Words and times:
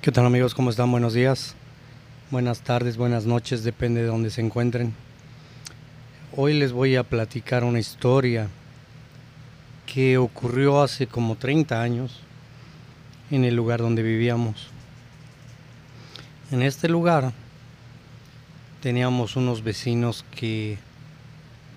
¿Qué 0.00 0.12
tal 0.12 0.26
amigos? 0.26 0.54
¿Cómo 0.54 0.70
están? 0.70 0.92
Buenos 0.92 1.12
días, 1.12 1.56
buenas 2.30 2.60
tardes, 2.60 2.96
buenas 2.96 3.26
noches, 3.26 3.64
depende 3.64 4.00
de 4.00 4.06
donde 4.06 4.30
se 4.30 4.40
encuentren. 4.40 4.94
Hoy 6.36 6.54
les 6.54 6.70
voy 6.70 6.94
a 6.94 7.02
platicar 7.02 7.64
una 7.64 7.80
historia 7.80 8.46
que 9.92 10.16
ocurrió 10.16 10.82
hace 10.82 11.08
como 11.08 11.34
30 11.34 11.82
años 11.82 12.20
en 13.32 13.44
el 13.44 13.56
lugar 13.56 13.80
donde 13.80 14.04
vivíamos. 14.04 14.68
En 16.52 16.62
este 16.62 16.88
lugar 16.88 17.32
teníamos 18.80 19.34
unos 19.34 19.64
vecinos 19.64 20.24
que 20.30 20.78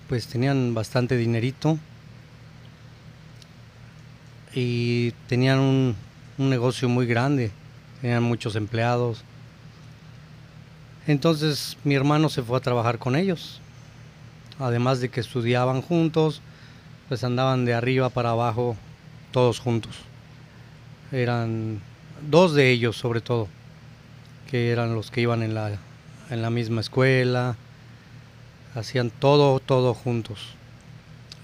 pues 0.08 0.28
tenían 0.28 0.74
bastante 0.74 1.16
dinerito 1.16 1.76
y 4.54 5.10
tenían 5.26 5.58
un, 5.58 5.96
un 6.38 6.50
negocio 6.50 6.88
muy 6.88 7.06
grande 7.06 7.50
tenían 8.02 8.22
muchos 8.24 8.56
empleados. 8.56 9.22
Entonces 11.06 11.78
mi 11.84 11.94
hermano 11.94 12.28
se 12.28 12.42
fue 12.42 12.58
a 12.58 12.60
trabajar 12.60 12.98
con 12.98 13.16
ellos. 13.16 13.60
Además 14.58 15.00
de 15.00 15.08
que 15.08 15.20
estudiaban 15.20 15.80
juntos, 15.80 16.42
pues 17.08 17.24
andaban 17.24 17.64
de 17.64 17.74
arriba 17.74 18.10
para 18.10 18.30
abajo 18.30 18.76
todos 19.30 19.60
juntos. 19.60 19.96
Eran 21.12 21.80
dos 22.28 22.54
de 22.54 22.70
ellos 22.70 22.96
sobre 22.96 23.20
todo, 23.20 23.48
que 24.50 24.70
eran 24.70 24.94
los 24.94 25.10
que 25.10 25.20
iban 25.20 25.42
en 25.42 25.54
la, 25.54 25.78
en 26.30 26.42
la 26.42 26.50
misma 26.50 26.80
escuela, 26.80 27.56
hacían 28.74 29.10
todo, 29.10 29.60
todo 29.60 29.94
juntos. 29.94 30.54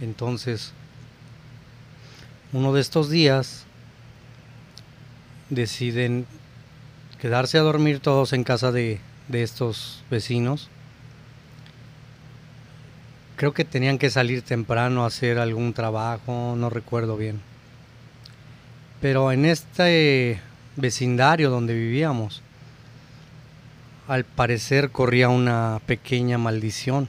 Entonces, 0.01 0.73
uno 2.53 2.73
de 2.73 2.81
estos 2.81 3.11
días 3.11 3.65
deciden 5.51 6.27
quedarse 7.21 7.59
a 7.59 7.63
dormir 7.63 8.01
todos 8.01 8.33
en 8.33 8.45
casa 8.45 8.73
de, 8.73 9.01
estos 9.33 10.03
vecinos. 10.11 10.69
Creo 13.37 13.53
que 13.53 13.65
tenían 13.65 13.99
que 13.99 14.11
salir 14.11 14.43
temprano 14.43 15.05
a 15.05 15.09
hacer 15.09 15.39
algún 15.39 15.73
trabajo, 15.73 16.55
no 16.57 16.71
recuerdo 16.71 17.17
bien. 17.17 17.41
Pero 19.01 19.31
en 19.31 19.45
este 19.45 20.41
vecindario 20.77 21.51
donde 21.51 21.75
vivíamos, 21.75 22.43
al 24.09 24.25
parecer 24.25 24.91
corría 24.91 25.29
una 25.29 25.81
pequeña 25.87 26.39
maldición. 26.39 27.09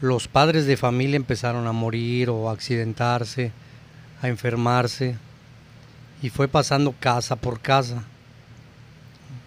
Los 0.00 0.28
padres 0.28 0.64
de 0.64 0.78
familia 0.78 1.16
empezaron 1.16 1.66
a 1.66 1.72
morir 1.72 2.30
o 2.30 2.48
a 2.48 2.52
accidentarse, 2.52 3.52
a 4.22 4.28
enfermarse 4.28 5.16
y 6.22 6.30
fue 6.30 6.48
pasando 6.48 6.94
casa 6.98 7.36
por 7.36 7.60
casa. 7.60 8.04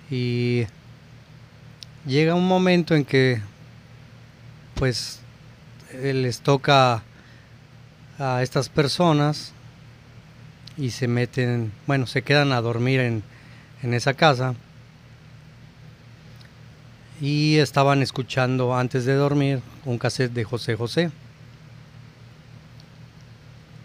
Y 0.10 0.66
llega 2.06 2.36
un 2.36 2.48
momento 2.48 2.96
en 2.96 3.06
que 3.06 3.42
pues 4.76 5.20
les 5.94 6.40
toca 6.40 7.04
a 8.20 8.42
estas 8.42 8.70
personas 8.70 9.54
y 10.78 10.92
se 10.92 11.08
meten, 11.08 11.72
bueno, 11.88 12.08
se 12.08 12.24
quedan 12.24 12.52
a 12.52 12.62
dormir 12.62 13.00
en, 13.00 13.24
en 13.84 13.94
esa 13.94 14.14
casa 14.14 14.56
y 17.22 17.58
estaban 17.58 18.02
escuchando 18.02 18.76
antes 18.76 19.06
de 19.06 19.14
dormir 19.14 19.62
un 19.86 19.98
cassette 19.98 20.34
de 20.34 20.44
José 20.44 20.76
José. 20.76 21.12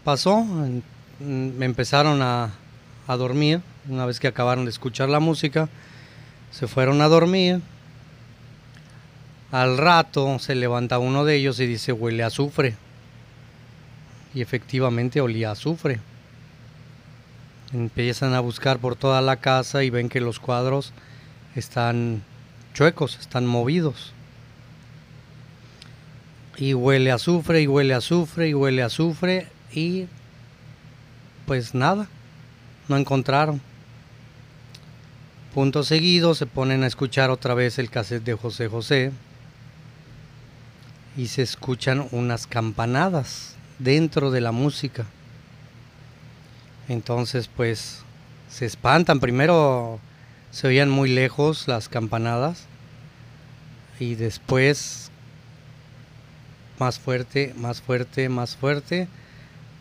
Pasó, 0.03 0.45
me 1.21 1.67
empezaron 1.67 2.23
a, 2.23 2.51
a 3.09 3.17
dormir. 3.17 3.61
Una 3.89 4.07
vez 4.07 4.21
que 4.21 4.29
acabaron 4.29 4.67
de 4.67 4.71
escuchar 4.71 5.09
la 5.09 5.19
música, 5.19 5.69
se 6.53 6.69
fueron 6.69 7.01
a 7.01 7.09
dormir. 7.09 7.61
Al 9.51 9.79
rato 9.79 10.39
se 10.39 10.55
levanta 10.55 10.99
uno 10.99 11.25
de 11.25 11.37
ellos 11.37 11.59
y 11.59 11.67
dice, 11.67 11.93
huele 11.93 12.23
a 12.23 12.27
azufre. 12.27 12.77
Y 14.35 14.43
efectivamente 14.43 15.21
olía 15.21 15.51
azufre. 15.51 15.99
Empiezan 17.73 18.35
a 18.35 18.41
buscar 18.41 18.79
por 18.79 18.95
toda 18.95 19.21
la 19.23 19.37
casa 19.37 19.83
y 19.83 19.91
ven 19.91 20.09
que 20.09 20.21
los 20.21 20.39
cuadros 20.39 20.93
están 21.57 22.23
chuecos, 22.75 23.19
están 23.19 23.47
movidos. 23.47 24.13
Y 26.59 26.75
huele 26.75 27.11
a 27.11 27.15
azufre, 27.15 27.63
y 27.63 27.67
huele 27.67 27.95
a 27.95 27.99
azufre, 27.99 28.49
y 28.49 28.55
huele 28.55 28.83
a 28.83 28.87
azufre, 28.87 29.47
y 29.73 30.07
pues 31.47 31.75
nada, 31.75 32.09
no 32.89 32.97
encontraron. 32.97 33.61
Punto 35.55 35.83
seguido 35.83 36.35
se 36.35 36.47
ponen 36.47 36.83
a 36.83 36.87
escuchar 36.87 37.31
otra 37.31 37.55
vez 37.55 37.79
el 37.79 37.91
cassette 37.91 38.25
de 38.25 38.35
José 38.35 38.69
José 38.69 39.13
y 41.17 41.29
se 41.29 41.43
escuchan 41.43 42.07
unas 42.13 42.47
campanadas 42.47 43.57
dentro 43.79 44.31
de 44.31 44.41
la 44.41 44.53
música. 44.53 45.07
Entonces 46.89 47.49
pues 47.49 48.03
se 48.49 48.67
espantan. 48.67 49.21
Primero 49.21 50.01
se 50.51 50.69
oían 50.69 50.91
muy 50.91 51.09
lejos 51.09 51.67
las 51.67 51.89
campanadas 51.89 52.67
y 53.99 54.15
después 54.15 55.11
más 56.79 56.99
fuerte, 56.99 57.53
más 57.57 57.83
fuerte, 57.83 58.29
más 58.29 58.55
fuerte, 58.55 59.09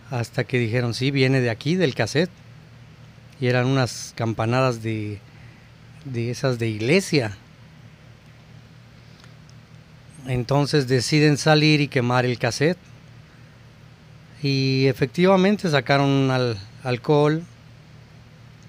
hasta 0.10 0.44
que 0.46 0.58
dijeron, 0.58 0.94
sí, 0.94 1.12
viene 1.12 1.42
de 1.42 1.52
aquí, 1.52 1.76
del 1.76 1.94
cassette 1.94 2.32
y 3.40 3.48
eran 3.48 3.68
unas 3.68 4.14
campanadas 4.16 4.82
de, 4.82 5.20
de 6.06 6.32
esas 6.32 6.60
de 6.60 6.68
iglesia. 6.68 7.38
Entonces 10.28 10.88
deciden 10.88 11.38
salir 11.38 11.82
y 11.82 11.88
quemar 11.88 12.26
el 12.26 12.38
cassette. 12.38 12.78
Y 14.42 14.86
efectivamente 14.88 15.70
sacaron 15.70 16.30
al, 16.32 16.58
alcohol 16.84 17.44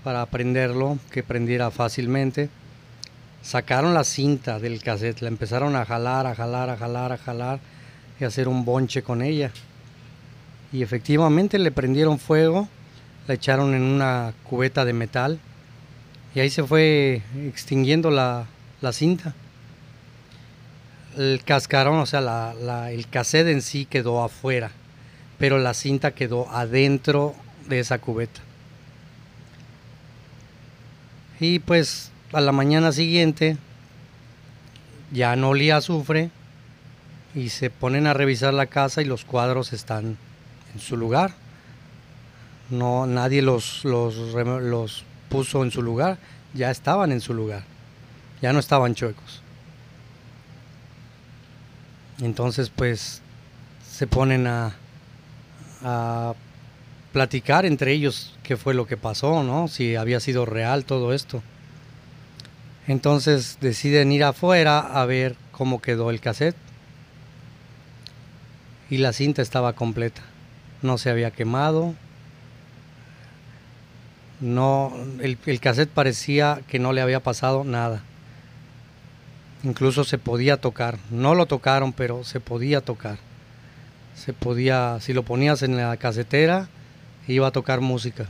para 0.04 0.24
prenderlo, 0.26 0.98
que 1.10 1.22
prendiera 1.22 1.70
fácilmente. 1.70 2.48
Sacaron 3.42 3.94
la 3.94 4.04
cinta 4.04 4.58
del 4.58 4.82
cassette, 4.82 5.20
la 5.20 5.28
empezaron 5.28 5.76
a 5.76 5.84
jalar, 5.84 6.26
a 6.26 6.34
jalar, 6.34 6.70
a 6.70 6.76
jalar, 6.76 7.12
a 7.12 7.18
jalar 7.18 7.60
y 8.20 8.24
hacer 8.24 8.48
un 8.48 8.64
bonche 8.64 9.02
con 9.02 9.22
ella. 9.22 9.50
Y 10.72 10.82
efectivamente 10.82 11.58
le 11.58 11.70
prendieron 11.70 12.18
fuego 12.18 12.68
la 13.28 13.34
echaron 13.34 13.74
en 13.74 13.82
una 13.82 14.32
cubeta 14.42 14.86
de 14.86 14.94
metal 14.94 15.38
y 16.34 16.40
ahí 16.40 16.48
se 16.48 16.64
fue 16.64 17.22
extinguiendo 17.46 18.10
la, 18.10 18.46
cinta. 18.92 19.34
El 21.16 21.42
cascarón, 21.44 21.98
o 21.98 22.06
sea, 22.06 22.54
el 22.90 23.06
cassette 23.08 23.48
en 23.48 23.60
sí 23.60 23.84
quedó 23.84 24.22
afuera, 24.22 24.70
pero 25.38 25.58
la 25.58 25.74
cinta 25.74 26.12
quedó 26.12 26.50
adentro 26.50 27.34
de 27.68 27.80
esa 27.80 27.98
cubeta. 27.98 28.40
Y 31.38 31.58
pues 31.58 32.10
a 32.32 32.40
la 32.40 32.52
mañana 32.52 32.92
siguiente 32.92 33.58
ya 35.12 35.36
no 35.36 35.50
olía 35.50 35.76
azufre 35.76 36.30
y 37.34 37.50
se 37.50 37.68
ponen 37.68 38.06
a 38.06 38.14
revisar 38.14 38.54
la 38.54 38.66
casa 38.66 39.02
y 39.02 39.04
los 39.04 39.26
cuadros 39.26 39.74
están 39.74 40.16
en 40.74 40.80
su 40.80 40.96
lugar 40.96 41.34
no 42.70 43.06
nadie 43.06 43.42
los, 43.42 43.84
los, 43.84 45.04
puso 45.28 45.62
en 45.62 45.70
su 45.70 45.82
lugar, 45.82 46.18
ya 46.54 46.70
estaban 46.70 47.12
en 47.12 47.20
su 47.20 47.34
lugar, 47.34 47.64
ya 48.42 48.52
no 48.52 48.58
estaban 48.58 48.94
chuecos. 48.94 49.42
Entonces 52.20 52.70
pues 52.70 53.22
se 53.88 54.06
ponen 54.06 54.46
a, 54.46 54.74
a 55.82 56.34
platicar 57.12 57.64
entre 57.64 57.92
ellos 57.92 58.36
qué 58.42 58.56
fue 58.56 58.74
lo 58.74 58.86
que 58.86 58.96
pasó, 58.96 59.42
¿no? 59.42 59.68
Si 59.68 59.96
había 59.96 60.20
sido 60.20 60.46
real 60.46 60.84
todo 60.84 61.12
esto. 61.12 61.43
Entonces 62.87 63.58
deciden 63.60 64.12
ir 64.12 64.25
afuera 64.25 64.81
a 64.81 65.04
ver 65.04 65.37
cómo 65.52 65.82
quedó 65.82 66.10
el 66.10 66.20
cassette. 66.20 66.56
Y 68.90 68.96
la 68.96 69.12
cinta 69.12 69.43
estaba 69.43 69.75
completa. 69.75 70.22
No 70.81 70.96
se 70.96 71.10
había 71.10 71.31
quemado, 71.31 71.94
no, 74.40 74.93
el, 75.20 75.38
el 75.46 75.61
cassette 75.61 75.90
parecía 75.90 76.61
que 76.69 76.79
no 76.79 76.93
le 76.93 77.00
había 77.00 77.20
pasado 77.20 77.64
nada. 77.64 78.02
Incluso 79.64 80.05
se 80.05 80.19
podía 80.19 80.58
tocar. 80.58 80.99
No 81.11 81.35
lo 81.35 81.46
tocaron, 81.46 81.93
pero 81.93 82.23
se 82.25 82.38
podía 82.40 82.81
tocar. 82.81 83.19
Se 84.14 84.32
podía, 84.32 84.99
si 85.00 85.12
lo 85.12 85.25
ponías 85.25 85.62
en 85.62 85.76
la 85.76 85.96
casetera, 85.96 86.69
iba 87.26 87.49
a 87.49 87.52
tocar 87.52 87.81
música. 87.81 88.26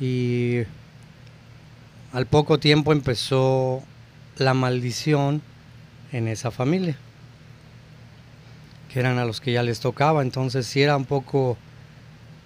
Y 0.00 0.62
al 2.12 2.26
poco 2.26 2.58
tiempo 2.58 2.92
empezó 2.92 3.82
la 4.36 4.54
maldición 4.54 5.42
en 6.12 6.28
esa 6.28 6.50
familia, 6.50 6.96
que 8.92 9.00
eran 9.00 9.18
a 9.18 9.24
los 9.24 9.40
que 9.40 9.52
ya 9.52 9.62
les 9.62 9.80
tocaba. 9.80 10.22
Entonces 10.22 10.66
sí 10.66 10.82
era 10.82 10.96
un 10.96 11.04
poco 11.04 11.56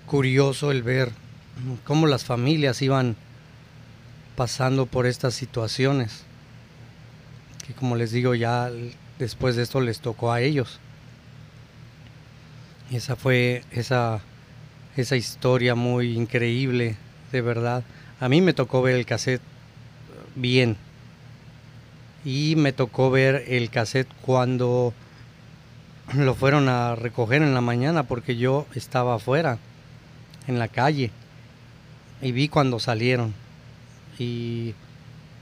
curioso 0.07 0.71
el 0.71 0.83
ver 0.83 1.13
cómo 1.85 2.07
las 2.07 2.25
familias 2.25 2.83
iban 2.83 3.17
pasando 4.37 4.87
por 4.87 5.07
estas 5.07 5.35
situaciones. 5.35 6.23
Que 7.67 7.75
como 7.75 7.97
les 7.97 8.13
digo, 8.13 8.35
ya 8.35 8.71
después 9.19 9.57
de 9.57 9.63
esto 9.63 9.81
les 9.81 10.01
tocó 10.01 10.33
a 10.33 10.41
ellos. 10.41 10.79
Y 12.91 12.97
esa 12.97 13.17
fue 13.17 13.65
esa, 13.73 14.21
esa 14.97 15.17
historia 15.17 15.75
muy 15.75 16.17
increíble, 16.17 16.97
de 17.33 17.41
verdad. 17.43 17.85
A 18.21 18.29
mí 18.29 18.41
me 18.41 18.55
tocó 18.55 18.81
ver 18.81 18.95
el 18.95 19.07
cassette 19.07 19.43
bien. 20.35 20.77
Y 22.25 22.55
me 22.57 22.73
tocó 22.73 23.11
ver 23.11 23.45
el 23.49 23.71
cassette 23.71 24.09
cuando 24.23 24.95
lo 26.15 26.35
fueron 26.35 26.69
a 26.69 26.95
recoger 26.95 27.43
en 27.43 27.55
la 27.55 27.61
mañana 27.61 28.05
porque 28.05 28.37
yo 28.37 28.67
estaba 28.75 29.17
afuera, 29.17 29.59
en 30.47 30.59
la 30.59 30.69
calle. 30.69 31.11
Y 32.21 32.33
vi 32.33 32.49
cuando 32.49 32.81
salieron. 32.81 33.35
Y 34.19 34.75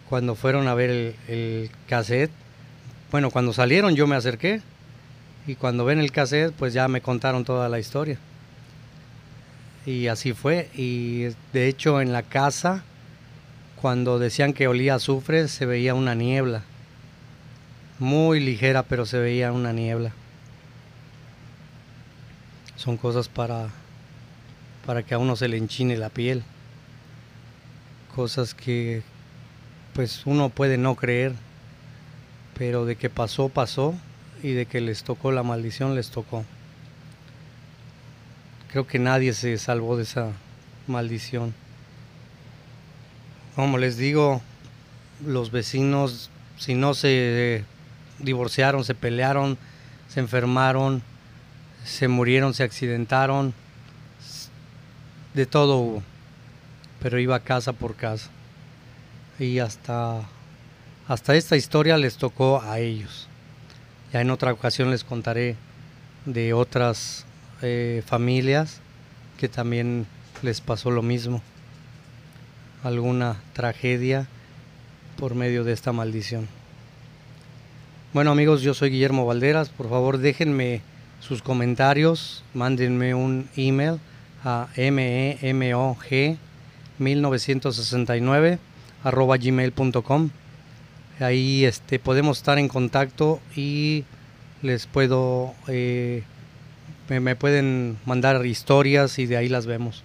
cuando 0.08 0.34
fueron 0.34 0.68
a 0.68 0.74
ver 0.74 1.16
el, 1.28 1.70
cassette, 1.88 2.30
bueno, 3.10 3.30
cuando 3.30 3.52
salieron 3.52 3.94
yo 3.94 4.06
me 4.06 4.16
acerqué 4.16 4.60
y 5.46 5.54
cuando 5.54 5.84
ven 5.84 5.98
el 5.98 6.12
cassette, 6.12 6.52
pues 6.52 6.72
ya 6.74 6.88
me 6.88 7.00
contaron 7.00 7.44
toda 7.44 7.68
la 7.68 7.78
historia. 7.78 8.18
Y 9.86 10.08
así 10.08 10.32
fue. 10.32 10.68
Y 10.74 11.28
de 11.52 11.68
hecho 11.68 12.00
en 12.00 12.12
la 12.12 12.22
casa, 12.22 12.82
cuando 13.80 14.18
decían 14.18 14.52
que 14.52 14.68
olía 14.68 14.96
azufre, 14.96 15.48
se 15.48 15.64
veía 15.64 15.94
una 15.94 16.14
niebla. 16.14 16.62
Muy 17.98 18.40
ligera, 18.40 18.82
pero 18.82 19.06
se 19.06 19.18
veía 19.18 19.52
una 19.52 19.72
niebla. 19.72 20.12
Son 22.74 22.96
cosas 22.96 23.28
para, 23.28 23.68
para 24.84 25.02
que 25.02 25.14
a 25.14 25.18
uno 25.18 25.36
se 25.36 25.48
le 25.48 25.56
enchine 25.56 25.96
la 25.96 26.10
piel. 26.10 26.42
Cosas 28.16 28.54
que 28.54 29.02
pues 29.92 30.24
uno 30.24 30.48
puede 30.48 30.78
no 30.78 30.94
creer, 30.94 31.34
pero 32.58 32.86
de 32.86 32.96
que 32.96 33.10
pasó, 33.10 33.50
pasó 33.50 33.94
y 34.42 34.52
de 34.52 34.64
que 34.64 34.80
les 34.80 35.04
tocó 35.04 35.32
la 35.32 35.42
maldición, 35.42 35.94
les 35.94 36.10
tocó. 36.10 36.42
Creo 38.70 38.86
que 38.86 38.98
nadie 38.98 39.34
se 39.34 39.58
salvó 39.58 39.98
de 39.98 40.04
esa 40.04 40.32
maldición. 40.86 41.54
Como 43.54 43.76
les 43.76 43.98
digo, 43.98 44.40
los 45.24 45.50
vecinos, 45.50 46.30
si 46.56 46.74
no 46.74 46.94
se 46.94 47.64
divorciaron, 48.18 48.84
se 48.84 48.94
pelearon, 48.94 49.58
se 50.08 50.20
enfermaron, 50.20 51.02
se 51.84 52.08
murieron, 52.08 52.54
se 52.54 52.62
accidentaron, 52.62 53.52
de 55.34 55.44
todo 55.44 55.76
hubo. 55.76 56.15
Pero 57.06 57.20
iba 57.20 57.38
casa 57.38 57.72
por 57.72 57.94
casa. 57.94 58.30
Y 59.38 59.60
hasta, 59.60 60.22
hasta 61.06 61.36
esta 61.36 61.56
historia 61.56 61.96
les 61.98 62.16
tocó 62.16 62.60
a 62.60 62.80
ellos. 62.80 63.28
Ya 64.12 64.22
en 64.22 64.30
otra 64.32 64.52
ocasión 64.52 64.90
les 64.90 65.04
contaré 65.04 65.54
de 66.24 66.52
otras 66.52 67.24
eh, 67.62 68.02
familias 68.04 68.80
que 69.38 69.48
también 69.48 70.08
les 70.42 70.60
pasó 70.60 70.90
lo 70.90 71.00
mismo. 71.00 71.42
Alguna 72.82 73.36
tragedia 73.52 74.26
por 75.16 75.36
medio 75.36 75.62
de 75.62 75.74
esta 75.74 75.92
maldición. 75.92 76.48
Bueno 78.14 78.32
amigos, 78.32 78.62
yo 78.62 78.74
soy 78.74 78.90
Guillermo 78.90 79.26
Valderas. 79.26 79.68
Por 79.68 79.88
favor 79.88 80.18
déjenme 80.18 80.82
sus 81.20 81.40
comentarios, 81.40 82.42
mándenme 82.52 83.14
un 83.14 83.48
email 83.54 84.00
a 84.42 84.66
memog 84.76 85.98
1969 86.98 88.58
arroba 89.04 89.36
gmail.com 89.36 90.30
ahí 91.20 91.64
este 91.64 91.98
podemos 91.98 92.38
estar 92.38 92.58
en 92.58 92.68
contacto 92.68 93.40
y 93.54 94.04
les 94.62 94.86
puedo 94.86 95.54
eh, 95.68 96.22
me, 97.08 97.36
pueden 97.36 97.98
mandar 98.04 98.44
historias 98.44 99.18
y 99.18 99.26
de 99.26 99.36
ahí 99.36 99.48
las 99.48 99.66
vemos. 99.66 100.02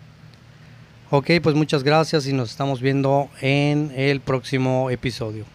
Ok 1.10 1.32
pues 1.42 1.56
muchas 1.56 1.84
gracias 1.84 2.28
y 2.28 2.34
nos 2.34 2.52
estamos 2.52 2.82
viendo 2.82 3.30
en 3.42 3.92
el 3.96 4.22
próximo 4.22 4.90
episodio 4.90 5.46